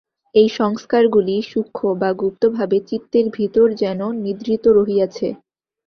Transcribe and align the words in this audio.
এই 0.35 0.49
সংস্কারগুলি 0.51 1.35
সূক্ষ্ম 1.51 1.85
বা 2.01 2.09
গুপ্তভাবে 2.13 2.77
চিত্তের 2.89 3.25
ভিতর 3.33 3.67
যেন 3.73 3.99
নিদ্রিত 4.23 4.63
রহিয়াছে। 4.77 5.27